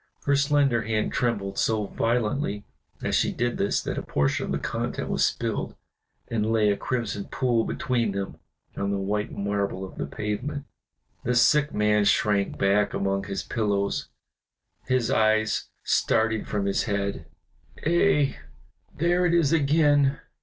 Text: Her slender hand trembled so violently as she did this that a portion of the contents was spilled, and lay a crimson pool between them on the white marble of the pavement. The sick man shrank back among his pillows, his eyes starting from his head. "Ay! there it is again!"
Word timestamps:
Her 0.23 0.35
slender 0.35 0.81
hand 0.81 1.13
trembled 1.13 1.59
so 1.59 1.85
violently 1.85 2.63
as 3.03 3.13
she 3.13 3.31
did 3.31 3.59
this 3.59 3.79
that 3.83 3.99
a 3.99 4.01
portion 4.01 4.47
of 4.47 4.51
the 4.51 4.57
contents 4.57 5.11
was 5.11 5.23
spilled, 5.23 5.75
and 6.27 6.51
lay 6.51 6.71
a 6.71 6.75
crimson 6.75 7.25
pool 7.25 7.65
between 7.65 8.11
them 8.13 8.39
on 8.75 8.89
the 8.89 8.97
white 8.97 9.31
marble 9.31 9.85
of 9.85 9.97
the 9.99 10.07
pavement. 10.07 10.65
The 11.23 11.35
sick 11.35 11.71
man 11.71 12.05
shrank 12.05 12.57
back 12.57 12.95
among 12.95 13.25
his 13.25 13.43
pillows, 13.43 14.07
his 14.87 15.11
eyes 15.11 15.65
starting 15.83 16.45
from 16.45 16.65
his 16.65 16.85
head. 16.85 17.27
"Ay! 17.85 18.37
there 18.97 19.27
it 19.27 19.35
is 19.35 19.53
again!" 19.53 20.17